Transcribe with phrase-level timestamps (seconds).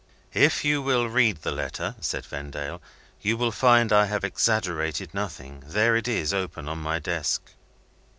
[0.33, 2.81] "If you will read the letter," said Vendale,
[3.21, 5.61] "you will find I have exaggerated nothing.
[5.63, 7.53] There it is, open on my desk."